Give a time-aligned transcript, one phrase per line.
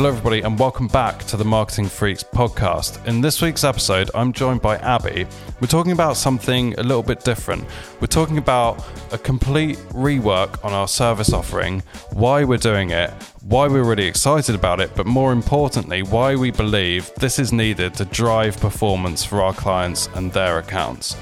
[0.00, 3.06] Hello, everybody, and welcome back to the Marketing Freaks podcast.
[3.06, 5.26] In this week's episode, I'm joined by Abi.
[5.60, 7.66] We're talking about something a little bit different.
[8.00, 11.82] We're talking about a complete rework on our service offering,
[12.14, 13.10] why we're doing it,
[13.42, 17.92] why we're really excited about it, but more importantly, why we believe this is needed
[17.96, 21.14] to drive performance for our clients and their accounts.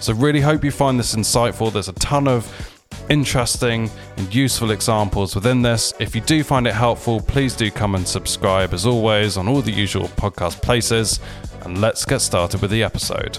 [0.00, 1.72] So, really hope you find this insightful.
[1.72, 2.73] There's a ton of
[3.08, 5.94] interesting and useful examples within this.
[5.98, 9.62] If you do find it helpful, please do come and subscribe as always on all
[9.62, 11.20] the usual podcast places.
[11.62, 13.38] And let's get started with the episode.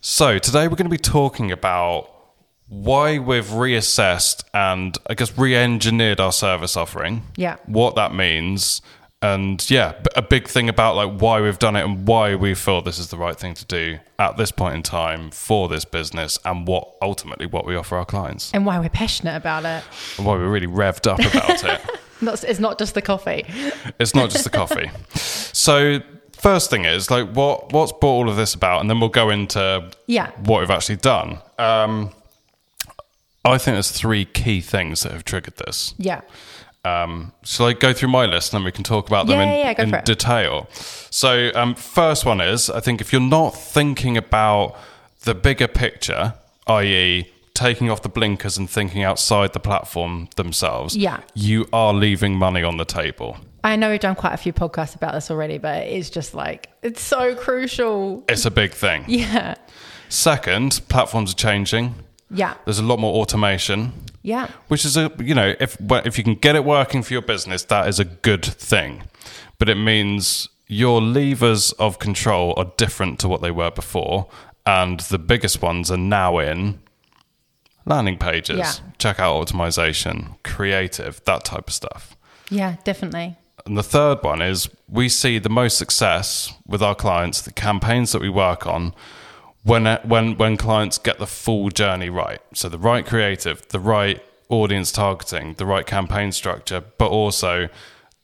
[0.00, 2.10] So, today we're going to be talking about
[2.68, 7.22] why we've reassessed and I guess re engineered our service offering.
[7.36, 7.56] Yeah.
[7.66, 8.80] What that means.
[9.22, 12.80] And yeah, a big thing about like why we've done it and why we feel
[12.80, 16.38] this is the right thing to do at this point in time for this business
[16.44, 19.84] and what ultimately what we offer our clients and why we're passionate about it.
[20.16, 21.80] and why we're really revved up about it.
[22.22, 23.46] Not, it's not just the coffee.
[23.98, 24.90] It's not just the coffee.
[25.52, 26.00] So
[26.32, 29.28] first thing is like what what's brought all of this about, and then we'll go
[29.30, 30.30] into Yeah.
[30.44, 31.38] what we've actually done.
[31.58, 32.10] Um,
[33.44, 35.94] I think there's three key things that have triggered this.
[35.98, 36.20] Yeah.
[36.84, 39.70] Um, shall I go through my list and then we can talk about them Yeah,
[39.72, 40.66] in, yeah, in detail?
[41.10, 44.76] So, um, first one is I think if you're not thinking about
[45.24, 46.34] the bigger picture,
[46.66, 51.20] i.e., taking off the blinkers and thinking outside the platform themselves, Yeah.
[51.34, 53.36] you are leaving money on the table.
[53.62, 56.70] I know we've done quite a few podcasts about this already, but it's just like,
[56.82, 58.24] it's so crucial.
[58.26, 59.04] It's a big thing.
[59.08, 59.56] Yeah.
[60.08, 61.94] Second, platforms are changing.
[62.30, 62.54] Yeah.
[62.64, 63.92] There's a lot more automation.
[64.22, 64.48] Yeah.
[64.68, 67.62] which is a you know if if you can get it working for your business
[67.64, 69.04] that is a good thing
[69.58, 74.28] but it means your levers of control are different to what they were before
[74.66, 76.78] and the biggest ones are now in
[77.86, 78.72] landing pages Yeah.
[78.98, 82.14] checkout optimization creative that type of stuff
[82.50, 83.36] Yeah, definitely.
[83.66, 88.12] and the third one is we see the most success with our clients, the campaigns
[88.12, 88.94] that we work on,
[89.62, 92.40] when uh, when when clients get the full journey right.
[92.54, 97.68] So the right creative, the right audience targeting, the right campaign structure, but also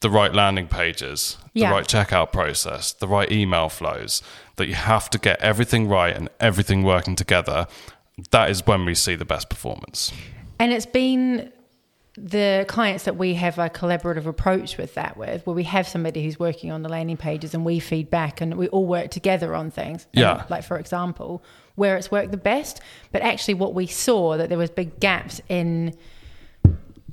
[0.00, 1.68] the right landing pages, Yeah.
[1.70, 4.22] the right checkout process, the right email flows.
[4.56, 7.66] That you have to get everything right and everything working together.
[8.30, 10.12] That is when we see the best performance.
[10.58, 11.52] And it's been
[12.18, 16.24] the clients that we have a collaborative approach with that with, where we have somebody
[16.24, 19.54] who's working on the landing pages and we feed back and we all work together
[19.54, 20.06] on things.
[20.14, 20.44] And, Yeah.
[20.48, 21.42] like for example,
[21.74, 22.80] where it's worked the best.
[23.12, 25.94] But actually what we saw that there was big gaps in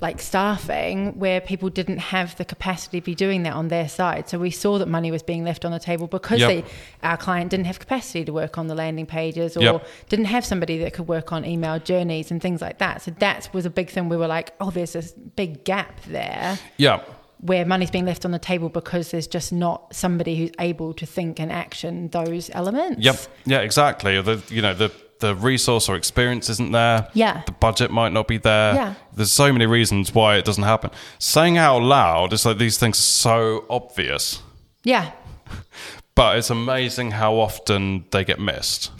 [0.06, 4.28] like staffing where people didn't have the capacity to be doing that on their side.
[4.28, 6.48] So we saw that money was being left on the table because Yep.
[6.50, 6.64] they,
[7.02, 9.86] our client didn't have capacity to work on the landing pages or Yep.
[10.10, 13.00] didn't have somebody that could work on email journeys and things like that.
[13.02, 14.08] So that was a big thing.
[14.10, 17.00] We were like, oh, there's this big gap there Yeah.
[17.40, 21.06] where money's being left on the table because there's just not somebody who's able to
[21.06, 23.00] think and action those elements.
[23.02, 23.16] Yep.
[23.46, 24.20] Yeah, exactly.
[24.20, 27.08] The you know the the resource or experience isn't there.
[27.14, 27.42] Yeah.
[27.46, 28.74] The budget might not be there.
[28.74, 28.94] Yeah.
[29.14, 30.90] There's so many reasons why it doesn't happen.
[31.18, 34.42] Saying out loud, it's like these things are so obvious,
[34.82, 35.12] Yeah.
[36.14, 38.90] but it's amazing how often they get missed.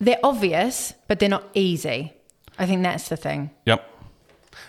[0.00, 2.12] They're obvious, but they're not easy.
[2.58, 3.50] I think that's the thing.
[3.66, 3.88] Yep.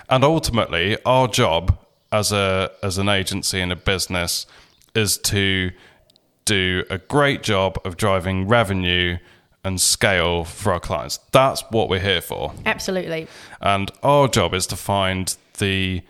[0.10, 1.78] And ultimately, our job
[2.12, 4.46] as a as an agency and a business
[4.96, 5.72] is to
[6.46, 9.18] do a great job of driving revenue
[9.66, 11.20] and scale for our clients.
[11.32, 12.54] That's what we're here for.
[12.66, 13.28] Absolutely.
[13.60, 16.02] And our job is to find the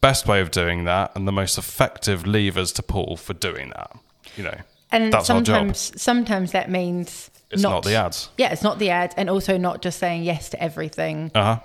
[0.00, 3.90] best way of doing that and the most effective levers to pull for doing that.
[4.36, 4.58] You know,
[4.92, 5.46] And that's our job.
[5.56, 8.28] sometimes sometimes that means It's not the ads.
[8.36, 11.60] Yeah, it's not the ads and also not just saying yes to everything Uh huh.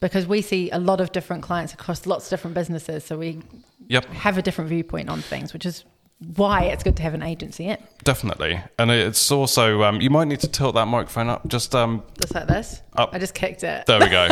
[0.00, 3.04] because we see a lot of different clients across lots of different businesses.
[3.04, 3.40] So we
[3.88, 5.84] Yep, have a different viewpoint on things, which is
[6.36, 7.78] why it's good to have an agency in.
[8.04, 8.60] definitely.
[8.78, 11.46] And it's also um, you might need to tilt that microphone up.
[11.46, 12.82] Just um, Just like this.
[12.96, 13.10] Up.
[13.12, 13.86] I just kicked it.
[13.86, 14.28] there we go.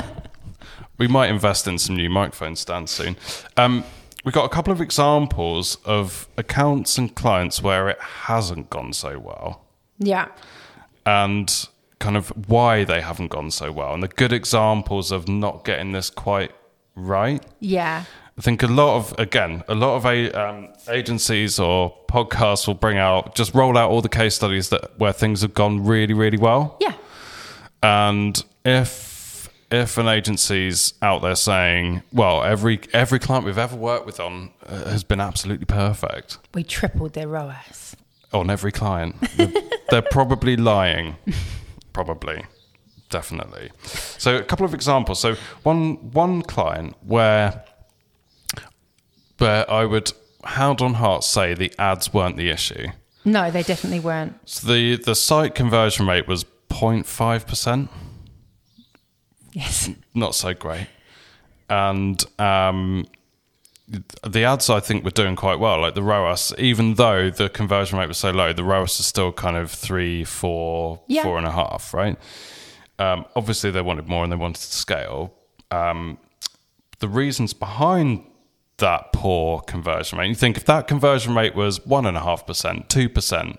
[0.99, 3.17] we might invest in some new microphone stands soon.
[3.57, 3.85] Um,
[4.25, 9.19] we've got a couple of examples of accounts and clients where it hasn't gone so
[9.19, 9.63] well.
[9.99, 10.29] Yeah.
[11.07, 11.69] and
[11.99, 15.93] kind of why they haven't gone so well and the good examples of not getting
[15.93, 16.53] this quite
[16.95, 17.43] right.
[17.61, 18.05] Yeah.
[18.39, 22.75] I think a lot of, again, a lot of a, um, agencies or podcasts will
[22.75, 26.13] bring out, just roll out all the case studies that where things have gone really,
[26.15, 26.77] really well.
[26.81, 26.93] Yeah.
[27.83, 34.07] And if if an agency's out there saying, well, every every client we've ever worked
[34.07, 37.97] with on uh, has been absolutely perfect, We tripled their ROAS.
[38.33, 39.17] on every client.
[39.37, 39.53] They're,
[39.91, 41.17] they're probably lying.
[41.93, 42.45] Probably.
[43.09, 43.71] Definitely.
[44.19, 45.21] So a couple of examples.
[45.21, 47.65] So one one client where
[49.39, 50.13] where I would
[50.45, 52.89] hand on heart say the ads weren't the issue.
[53.25, 54.39] No, they definitely weren't.
[54.49, 57.91] So the the site conversion rate was 0.5 percent.
[59.53, 59.91] Yes.
[60.15, 60.87] not so great.
[61.71, 63.07] And um,
[64.25, 65.81] the ads, I think, were doing quite well.
[65.81, 69.33] Like the ROAS, even though the conversion rate was so low, the ROAS is still
[69.33, 71.23] kind of three, four, Yeah.
[71.23, 72.17] four and a half, right?
[72.99, 75.33] Um, obviously, they wanted more and they wanted to scale.
[75.71, 76.19] Um,
[77.01, 78.25] the reasons behind
[78.79, 82.47] that poor conversion rate, you think if that conversion rate was one and a half
[82.47, 83.59] percent, two percent,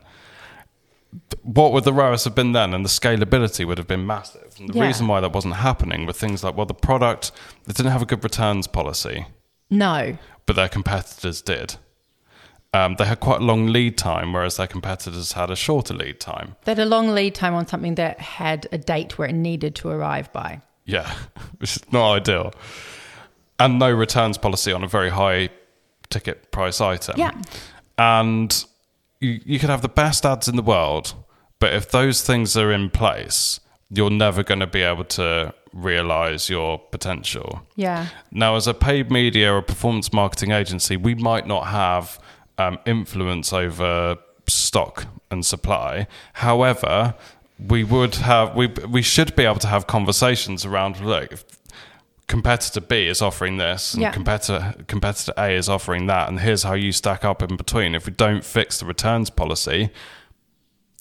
[1.44, 2.74] what would the ROAS have been then?
[2.74, 4.56] And the scalability would have been massive.
[4.60, 4.86] And the Yeah.
[4.88, 7.31] reason why that wasn't happening were things like, well, the product,
[7.66, 9.25] they didn't have a good returns policy,
[9.69, 10.18] No.
[10.46, 11.75] but their competitors did.
[12.74, 16.19] Um, they had quite a long lead time, whereas their competitors had a shorter lead
[16.19, 16.58] time.
[16.66, 19.74] They had a long lead time on something that had a date where it needed
[19.75, 20.62] to arrive by.
[20.86, 21.10] Yeah,
[21.58, 22.54] which is not ideal.
[23.59, 25.50] And no returns policy on a very high
[26.09, 27.15] ticket price item.
[27.18, 27.31] Yeah.
[27.98, 28.65] And
[29.19, 31.13] you, you could have the best ads in the world,
[31.59, 33.59] but if those things are in place,
[33.89, 37.62] you're never going to be able to realize your potential.
[37.75, 38.07] Yeah.
[38.31, 42.19] Now, as a paid media or performance marketing agency, we might not have
[42.57, 44.18] um, influence over
[44.48, 46.07] stock and supply.
[46.33, 47.15] However,
[47.59, 51.31] we would have we we should be able to have conversations around look.
[51.31, 51.44] If
[52.28, 54.12] competitor B is offering this, and Yeah.
[54.12, 57.96] competitor competitor A is offering that, and here's how you stack up in between.
[57.96, 59.90] If we don't fix the returns policy,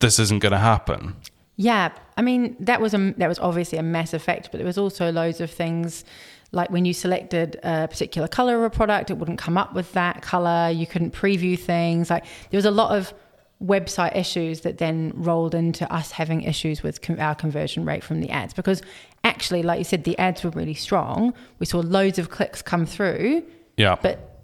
[0.00, 1.16] this isn't going to happen.
[1.56, 4.76] Yeah, I mean that was a that was obviously a massive effect but there was
[4.78, 6.04] also loads of things
[6.52, 9.92] like when you selected a particular color of a product, it wouldn't come up with
[9.94, 10.70] that color.
[10.70, 12.08] You couldn't preview things.
[12.08, 13.12] Like there was a lot of
[13.62, 18.20] website issues that then rolled into us having issues with con- our conversion rate from
[18.20, 18.82] the ads because
[19.24, 21.32] actually, like you said, the ads were really strong.
[21.58, 23.42] We saw loads of clicks come through,
[23.78, 24.42] Yeah, but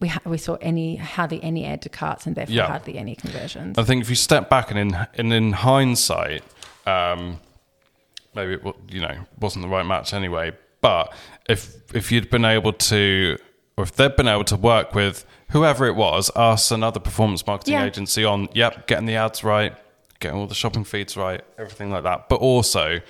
[0.00, 2.66] we ha- we saw any hardly any add to carts and therefore Yeah.
[2.66, 3.78] hardly any conversions.
[3.78, 6.42] I think if you step back and in and in hindsight,
[6.86, 7.38] um,
[8.34, 10.52] maybe it you know wasn't the right match anyway.
[10.80, 11.12] But
[11.48, 13.36] if if you'd been able to,
[13.76, 17.46] or if they'd been able to work with whoever it was, us and other performance
[17.46, 17.84] marketing Yeah.
[17.84, 19.74] agency on, yep, getting the ads right,
[20.20, 22.28] getting all the shopping feeds right, everything like that.
[22.28, 23.00] But also,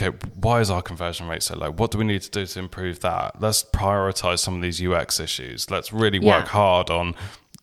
[0.00, 1.70] okay, why is our conversion rate so low?
[1.70, 3.40] What do we need to do to improve that?
[3.40, 5.70] Let's prioritize some of these UX issues.
[5.70, 6.50] Let's really work Yeah.
[6.52, 7.14] hard on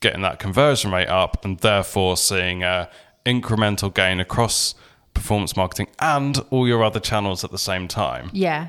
[0.01, 2.89] getting that conversion rate up and therefore seeing a
[3.25, 4.75] incremental gain across
[5.15, 8.29] performance marketing and all your other channels at the same time.
[8.33, 8.67] Yeah.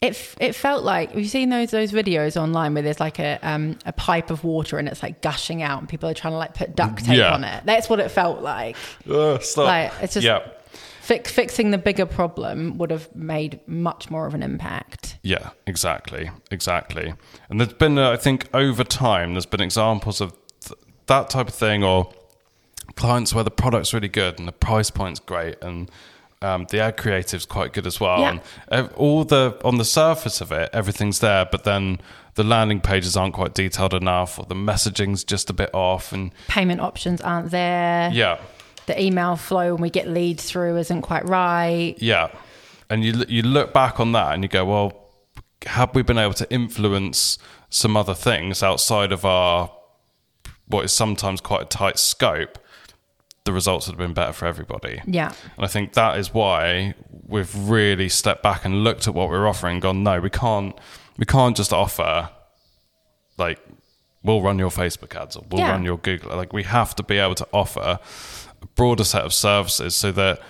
[0.00, 3.38] It, it felt like have you seen those those videos online where there's like a
[3.42, 6.38] um, a pipe of water and it's like gushing out and people are trying to
[6.38, 7.34] like put duct tape Yeah.
[7.34, 7.64] on it.
[7.66, 8.76] That's what it felt like.
[9.10, 9.66] Ugh, stop.
[9.66, 10.48] Like it's just yeah.
[11.02, 15.18] fi- fixing the bigger problem would have made much more of an impact.
[15.22, 17.12] Yeah, exactly, exactly.
[17.50, 21.48] And there's been, uh, I think, over time, there's been examples of th- that type
[21.48, 22.10] of thing, or
[22.94, 25.90] clients where the product's really good and the price point's great, and
[26.42, 28.20] um, the ad creative's quite good as well.
[28.20, 28.38] Yeah.
[28.68, 32.00] And all the on the surface of it, everything's there, but then
[32.34, 36.32] the landing pages aren't quite detailed enough, or the messaging's just a bit off, and
[36.48, 38.10] Payment options aren't there.
[38.12, 38.38] yeah,
[38.86, 41.94] The email flow when we get leads through isn't quite right.
[41.98, 42.28] Yeah,
[42.88, 45.10] and you you look back on that and you go, well,
[45.66, 47.36] have we been able to influence
[47.68, 49.70] some other things outside of our
[50.66, 52.58] what is sometimes quite a tight scope?
[53.50, 55.02] The results would have been better for everybody.
[55.06, 55.32] Yeah.
[55.56, 56.94] And I think that is why
[57.26, 60.78] we've really stepped back and looked at what we're offering gone, no, we can't
[61.18, 62.30] we can't just offer
[63.38, 63.58] like
[64.22, 65.72] we'll run your Facebook ads or we'll Yeah.
[65.72, 66.36] run your Google.
[66.36, 67.98] Like we have to be able to offer
[68.62, 70.40] a broader set of services so that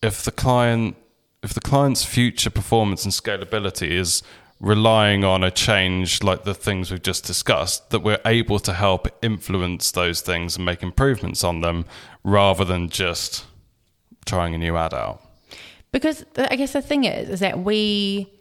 [0.00, 0.96] if the client
[1.42, 4.22] if the client's future performance and scalability is
[4.64, 9.06] relying on a change like the things we've just discussed that we're able to help
[9.22, 11.84] influence those things and make improvements on them
[12.22, 13.44] rather than just
[14.24, 15.22] trying a new ad out.
[15.92, 18.33] Because I guess the thing is, is that we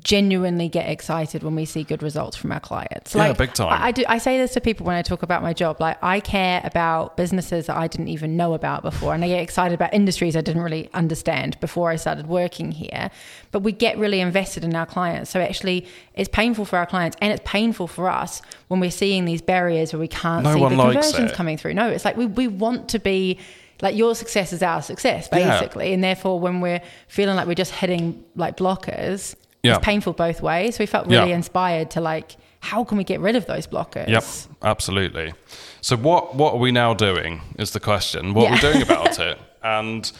[0.00, 3.14] genuinely get excited when we see good results from our clients.
[3.14, 3.72] Yeah, big time.
[3.72, 4.04] I, I do.
[4.08, 5.80] I say this to people when I talk about my job.
[5.80, 9.40] Like I care about businesses that I didn't even know about before, and I get
[9.42, 13.10] excited about industries I didn't really understand before I started working here.
[13.50, 15.30] But we get really invested in our clients.
[15.30, 19.24] So actually, it's painful for our clients, and it's painful for us when we're seeing
[19.26, 21.34] these barriers where we can't No see the conversions it.
[21.34, 21.74] coming through.
[21.74, 23.38] No, it's like we we want to be.
[23.80, 25.58] Like your success is our success, Yeah.
[25.58, 29.76] basically, and therefore, when we're feeling like we're just hitting like blockers, Yeah.
[29.76, 30.78] it's painful both ways.
[30.78, 31.36] We felt really Yeah.
[31.36, 34.08] inspired to like, how can we get rid of those blockers?
[34.08, 34.24] Yep,
[34.62, 35.34] absolutely.
[35.80, 38.34] So what what are we now doing is the question.
[38.34, 38.60] What are we Yeah.
[38.72, 39.38] doing about it?
[39.62, 40.10] And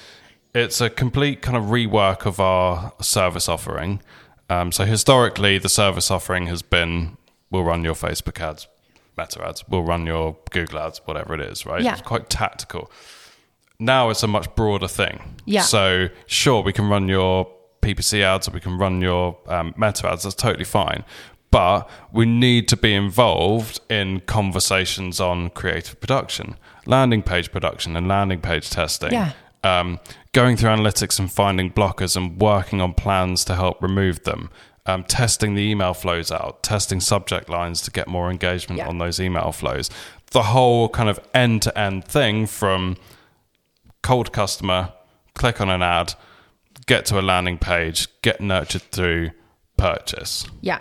[0.54, 4.00] it's a complete kind of rework of our service offering.
[4.50, 7.16] Um, so historically, the service offering has been
[7.50, 8.66] we'll run your Facebook ads,
[9.16, 11.82] Meta ads, we'll run your Google ads, whatever it is, right?
[11.82, 11.92] Yeah.
[11.94, 12.90] It's quite tactical.
[13.78, 15.20] Now it's a much broader thing.
[15.44, 15.62] Yeah.
[15.62, 17.48] So sure, we can run your
[17.82, 20.22] PPC ads or we can run your um, Meta ads.
[20.22, 21.04] That's totally fine.
[21.50, 28.08] But we need to be involved in conversations on creative production, landing page production, and
[28.08, 29.12] landing page testing.
[29.12, 29.32] Yeah.
[29.62, 30.00] Um,
[30.32, 34.48] going through analytics and finding blockers and working on plans to help remove them.
[34.86, 38.88] Um, testing the email flows out, testing subject lines to get more engagement Yeah.
[38.88, 39.90] on those email flows.
[40.32, 42.96] The whole kind of end to end thing from
[44.02, 44.92] cold customer,
[45.34, 46.14] click on an ad,
[46.86, 49.30] get to a landing page, get nurtured through
[49.76, 50.46] purchase.
[50.60, 50.80] Yeah.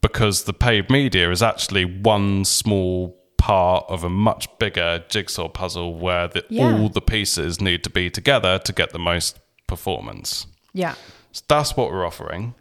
[0.00, 5.94] Because the paid media is actually one small part of a much bigger jigsaw puzzle
[5.94, 6.72] where the, Yeah.
[6.72, 10.46] all the pieces need to be together to get the most performance.
[10.72, 10.94] Yeah.
[11.32, 12.54] So that's what we're offering.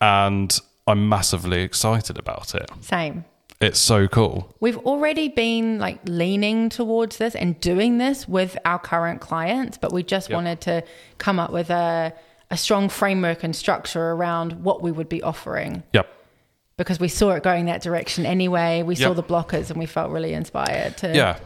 [0.00, 2.70] And I'm massively excited about it.
[2.80, 3.24] Same.
[3.60, 4.54] It's so cool.
[4.60, 9.92] We've already been like leaning towards this and doing this with our current clients, but
[9.92, 10.34] we just Yep.
[10.36, 10.84] wanted to
[11.18, 12.12] come up with a,
[12.50, 16.08] a strong framework and structure around what we would be offering Yep.
[16.76, 18.82] because we saw it going that direction anyway.
[18.82, 21.14] We saw the blockers and we felt really inspired to.
[21.14, 21.38] Yeah,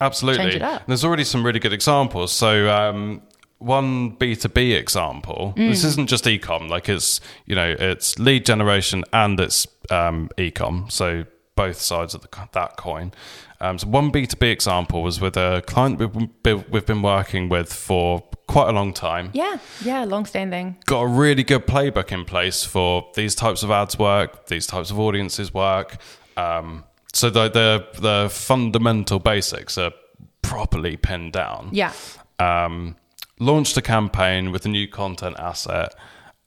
[0.00, 0.44] absolutely.
[0.44, 0.86] Change it up.
[0.86, 2.32] There's already some really good examples.
[2.32, 3.22] So, um,
[3.58, 5.68] one B2B example, Mm.
[5.68, 10.90] this isn't just ecom, like it's, you know, it's lead generation and it's um, ecom.
[10.90, 11.26] So,
[11.60, 13.12] both sides of the, that coin.
[13.60, 17.70] Um, so, one B2B example was with a client we've been, we've been working with
[17.70, 19.58] for quite a long time Yeah.
[19.84, 20.04] Yeah.
[20.04, 20.76] Long standing.
[20.86, 24.90] got a really good playbook in place for these types of ads work, these types
[24.90, 25.98] of audiences work.
[26.38, 29.92] Um, so the, the the fundamental basics are
[30.40, 31.68] properly pinned down.
[31.72, 31.92] Yeah.
[32.38, 32.96] Um,
[33.38, 35.94] launched a campaign with a new content asset,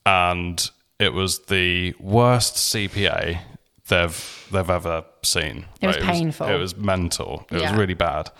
[0.04, 3.38] and it was the worst CPA
[3.88, 5.66] they've they've ever seen.
[5.80, 6.48] It was painful.
[6.48, 7.46] it was mental.
[7.50, 7.70] It Yeah.
[7.70, 8.30] was really bad.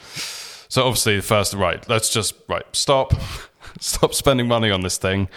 [0.69, 3.15] So obviously, the first right, let's just right stop,
[3.81, 5.29] stop spending money on this thing.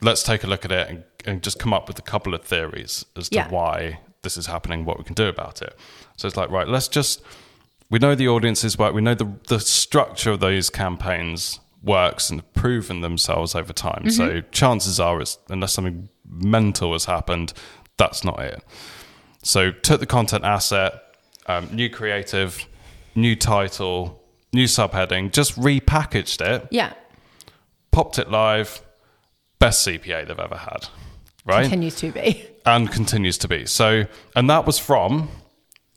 [0.00, 2.42] Let's take a look at it and, and just come up with a couple of
[2.42, 3.48] theories as to Yeah.
[3.48, 5.76] why this is happening, what we can do about it.
[6.16, 7.22] So it's like right, let's just
[7.90, 8.94] we know the audiences work.
[8.94, 14.08] We know the the structure of those campaigns works and have proven themselves over time.
[14.08, 14.50] So mm-hmm.
[14.52, 17.52] chances are, it's, unless something mental has happened,
[17.96, 18.62] that's not it.
[19.42, 20.94] So took the content asset,
[21.46, 22.66] um, new creative,
[23.14, 24.22] new title,
[24.52, 26.92] new subheading, just repackaged it, Yeah.
[27.90, 28.82] popped it live.
[29.58, 30.88] Best CPA they've ever had,
[31.44, 31.62] right?
[31.62, 32.44] Continues to be.
[32.66, 33.66] and continues to be.
[33.66, 34.06] So,
[34.36, 35.28] and that was from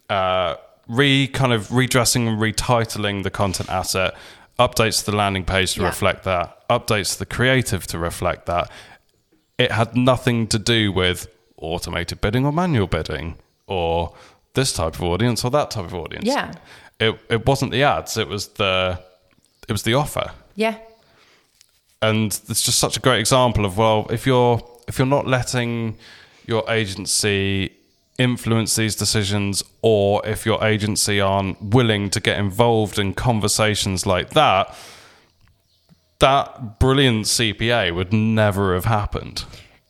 [0.10, 0.56] uh,
[0.88, 4.14] re kind of redressing and retitling the content asset,
[4.60, 5.88] updates to the landing page to Yeah.
[5.88, 8.70] reflect that, updates to the creative to reflect that.
[9.58, 14.14] It had nothing to do with automated bidding or manual bidding or
[14.54, 16.26] this type of audience or that type of audience.
[16.26, 16.52] Yeah.
[17.00, 19.00] It it wasn't the ads, it was the
[19.68, 20.78] it was the offer Yeah.
[22.02, 25.98] and it's just such a great example of well if you're if you're not letting
[26.46, 27.72] your agency
[28.20, 34.30] influence these decisions or if your agency aren't willing to get involved in conversations like
[34.30, 34.74] that
[36.20, 39.44] that brilliant CPA would never have happened.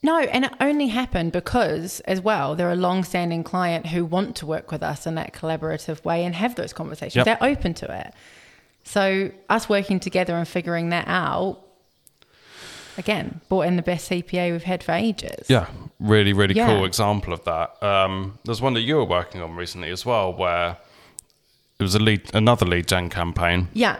[0.05, 4.45] No, and it only happened because, as well, they're a long-standing client who want to
[4.45, 7.15] work with us in that collaborative way and have those conversations.
[7.15, 7.25] Yep.
[7.25, 8.13] They're open to it.
[8.83, 11.59] So, us working together and figuring that out,
[12.99, 15.49] again, brought in the best CPA we've had for ages.
[15.49, 15.65] Yeah,
[15.99, 16.67] really, really Yeah.
[16.67, 17.81] cool example of that.
[17.81, 20.77] Um, there's one that you were working on recently as well, where
[21.79, 23.69] it was a lead, another lead gen campaign.
[23.73, 23.99] Yeah.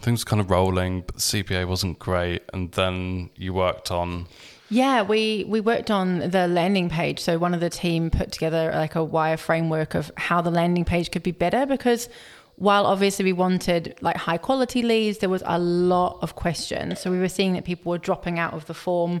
[0.00, 4.26] Things were kind of rolling, but the CPA wasn't great, and then you worked on
[4.74, 7.20] Yeah, we we worked on the landing page.
[7.20, 10.84] So one of the team put together like a wire framework of how the landing
[10.84, 12.08] page could be better because
[12.56, 16.98] while obviously we wanted like high quality leads, there was a lot of questions.
[17.00, 19.20] So we were seeing that people were dropping out of the form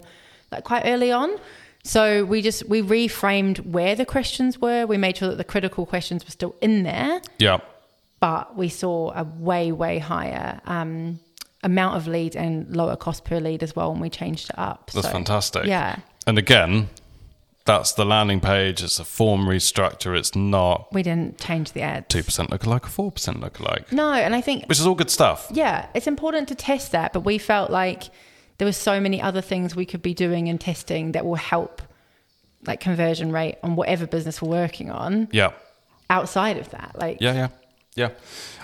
[0.50, 1.30] like quite early on.
[1.84, 4.86] So we just we reframed where the questions were.
[4.86, 7.58] We made sure that the critical questions were still in there, yeah.
[8.18, 11.20] but we saw a way way higher um,
[11.64, 14.90] amount of leads and lower cost per lead as well when we changed it up.
[14.92, 15.64] That's So, fantastic.
[15.66, 15.96] Yeah.
[16.26, 16.88] And again,
[17.64, 18.82] that's the landing page.
[18.82, 20.16] It's a form restructure.
[20.16, 22.06] It's not we didn't change the ads.
[22.14, 25.48] 2% lookalike or 4% lookalike, No, and I think which is all good stuff.
[25.50, 28.04] yeah, it's important to test that, but we felt like
[28.58, 31.82] there were so many other things we could be doing and testing that will help
[32.66, 35.50] like conversion rate on whatever business we're working on Yeah.
[36.08, 36.96] outside of that.
[36.98, 37.48] Like Yeah, yeah.
[37.94, 38.10] Yeah.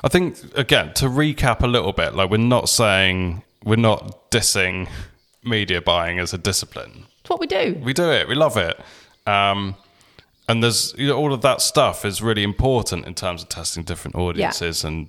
[0.03, 4.89] I think, again, to recap a little bit, like we're not saying, we're not dissing
[5.45, 7.07] media buying as a discipline.
[7.21, 7.81] it's what we do.
[7.83, 8.29] We do it.
[8.29, 8.79] We love it.
[9.27, 9.77] Um,
[10.49, 13.85] and there's you know, all of that stuff is really important in terms of testing
[13.85, 15.09] different audiences and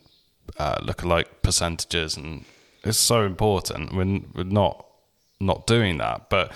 [0.60, 2.46] uh, lookalike percentages, and
[2.84, 3.94] it's so important.
[3.96, 4.86] We're, we're not
[5.40, 6.52] not doing that, but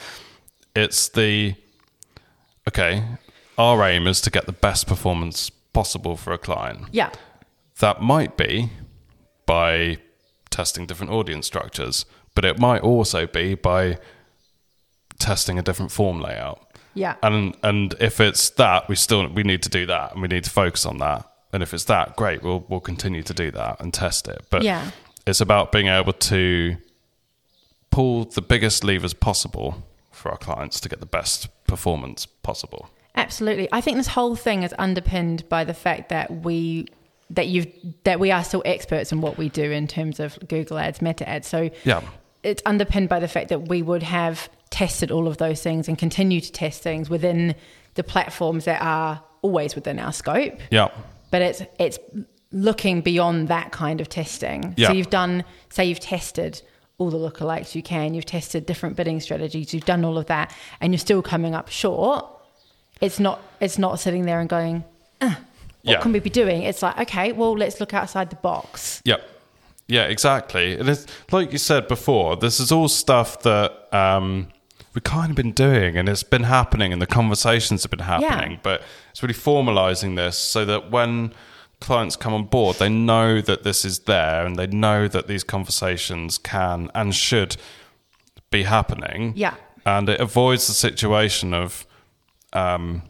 [0.75, 1.55] it's the
[2.67, 3.03] okay.
[3.57, 6.87] Our aim is to get the best performance possible for a client.
[6.91, 7.09] Yeah.
[7.79, 8.69] That might be
[9.45, 9.97] by
[10.49, 13.97] testing different audience structures, but it might also be by
[15.19, 16.61] testing a different form layout.
[16.93, 17.15] Yeah.
[17.21, 20.45] And and if it's that, we still we need to do that and we need
[20.45, 21.29] to focus on that.
[21.51, 24.45] And if it's that, great, we'll we'll continue to do that and test it.
[24.49, 24.91] But Yeah.
[25.27, 26.77] it's about being able to
[27.91, 32.89] pull the biggest levers possible for our clients to get the best performance possible.
[33.15, 33.69] Absolutely.
[33.71, 36.87] I think this whole thing is underpinned by the fact that we
[37.31, 37.67] that you've
[38.03, 41.27] that we are still experts in what we do in terms of Google Ads, Meta
[41.27, 41.47] Ads.
[41.47, 42.01] So Yeah.
[42.43, 45.97] it's underpinned by the fact that we would have tested all of those things and
[45.97, 47.55] continue to test things within
[47.95, 50.59] the platforms that are always within our scope.
[50.69, 50.89] Yeah.
[51.31, 51.97] But it's it's
[52.51, 54.73] looking beyond that kind of testing.
[54.77, 54.87] Yeah.
[54.89, 56.61] So you've done say you've tested
[56.97, 60.53] all the lookalikes you can, you've tested different bidding strategies, you've done all of that,
[60.79, 62.25] and you're still coming up short.
[63.01, 64.83] It's not it's not sitting there and going,
[65.19, 65.35] "Uh,
[65.85, 66.01] what Yeah.
[66.01, 66.63] can we be doing?
[66.63, 69.01] It's like, okay, well let's look outside the box.
[69.05, 69.21] Yep.
[69.87, 70.73] Yeah, exactly.
[70.73, 72.35] And It is like you said before.
[72.35, 74.47] This is all stuff that um,
[74.93, 78.53] we've kind of been doing, and it's been happening, and the conversations have been happening.
[78.53, 78.59] Yeah.
[78.63, 81.33] But it's really formalizing this so that when
[81.81, 85.43] clients come on board, they know that this is there, and they know that these
[85.43, 87.55] conversations can and should
[88.49, 89.33] be happening.
[89.35, 89.53] Yeah.
[89.85, 91.85] and it avoids the situation of.
[92.53, 93.03] Um,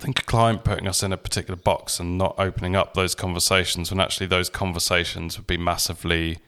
[0.00, 3.90] think a client putting us in a particular box and not opening up those conversations
[3.90, 6.38] when actually those conversations would be massively,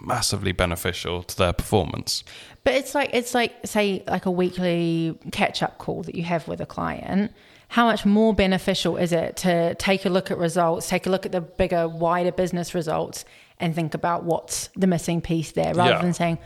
[0.00, 2.24] massively beneficial to their performance.
[2.64, 6.46] But it's like it's like say like a weekly catch up call that you have
[6.46, 7.32] with a client.
[7.68, 11.24] How much more beneficial is it to take a look at results, take a look
[11.24, 13.24] at the bigger, wider business results,
[13.60, 16.02] and think about what's the missing piece there, rather Yeah.
[16.02, 16.38] than saying,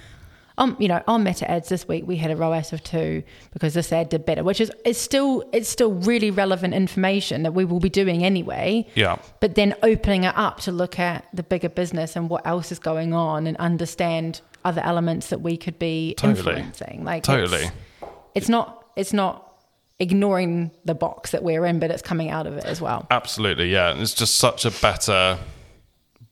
[0.57, 3.75] um, you know, on Meta ads this week we had a ROAS of two because
[3.75, 7.65] this ad did better, which is it's still it's still really relevant information that we
[7.65, 8.87] will be doing anyway.
[8.95, 9.17] Yeah.
[9.41, 12.79] But then opening it up to look at the bigger business and what else is
[12.79, 16.57] going on and understand other elements that we could be Totally.
[16.57, 17.05] influencing.
[17.05, 17.65] Like Totally.
[17.65, 17.73] it's,
[18.35, 19.55] it's not it's not
[19.99, 23.07] ignoring the box that we're in, but it's coming out of it as well.
[23.11, 23.91] Absolutely, yeah.
[23.91, 25.39] And it's just such a better,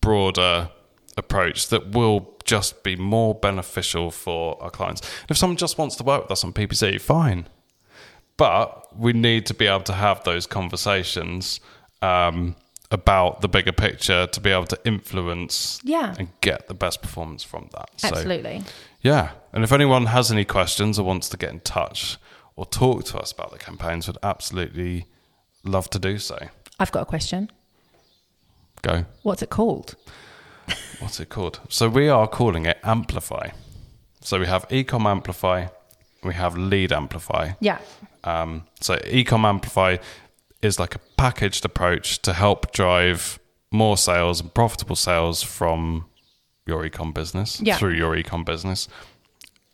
[0.00, 0.70] broader
[1.16, 5.02] approach that will just be more beneficial for our clients.
[5.28, 7.48] If someone just wants to work with us on PPC, fine.
[8.36, 11.60] But we need to be able to have those conversations
[12.00, 12.56] um,
[12.90, 16.14] about the bigger picture to be able to influence Yeah.
[16.18, 17.90] and get the best performance from that.
[17.96, 18.62] So, Absolutely.
[19.00, 19.30] yeah.
[19.52, 22.16] And if anyone has any questions or wants to get in touch
[22.56, 25.06] or talk to us about the campaigns, would absolutely
[25.64, 26.38] love to do so.
[26.80, 27.50] I've got a question.
[28.82, 29.04] Go.
[29.22, 29.94] What's it called?
[31.02, 31.60] What's it called?
[31.68, 33.50] So we are calling it Amplify.
[34.20, 35.66] So we have Ecom Amplify,
[36.22, 37.52] we have Lead Amplify.
[37.60, 37.78] Yeah.
[38.22, 39.96] Um, so Ecom Amplify
[40.62, 43.40] is like a packaged approach to help drive
[43.72, 46.04] more sales and profitable sales from
[46.66, 47.76] your ecom business Yeah.
[47.76, 48.86] through your ecom business.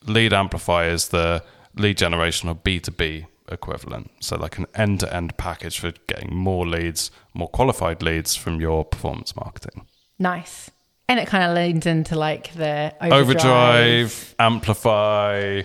[0.06, 1.44] Lead Amplify is the
[1.76, 4.10] lead generation or B2B equivalent.
[4.20, 9.36] So like an end-to-end package for getting more leads, more qualified leads from your performance
[9.36, 9.86] marketing.
[10.18, 10.70] Nice.
[11.08, 13.12] And it kind of leans into like the overdrive.
[13.12, 15.62] Overdrive, amplify.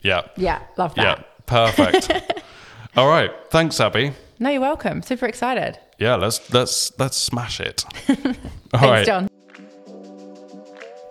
[0.00, 0.28] Yeah.
[0.36, 1.18] Yeah, love that.
[1.18, 1.24] Yeah.
[1.46, 2.42] Perfect.
[2.96, 3.30] All right.
[3.50, 4.12] Thanks, Abi.
[4.38, 5.02] No, you're welcome.
[5.02, 5.78] Super excited.
[5.98, 7.84] Yeah, let's let's let's smash it.
[8.08, 9.06] All Thanks, right.
[9.06, 9.28] Jon.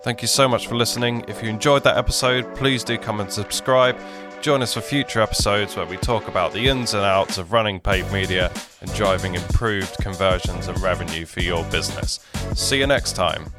[0.02, 1.24] Thank you so much for listening.
[1.26, 3.98] If you enjoyed that episode, please do come and subscribe.
[4.40, 7.80] Join us for future episodes where we talk about the ins and outs of running
[7.80, 12.20] paid media and driving improved conversions and revenue for your business.
[12.54, 13.52] See you next time.